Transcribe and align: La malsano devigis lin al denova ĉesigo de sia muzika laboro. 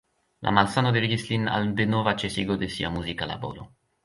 La 0.45 0.53
malsano 0.57 0.93
devigis 0.95 1.25
lin 1.33 1.45
al 1.57 1.69
denova 1.83 2.15
ĉesigo 2.25 2.57
de 2.63 2.71
sia 2.79 2.93
muzika 2.97 3.31
laboro. 3.35 3.71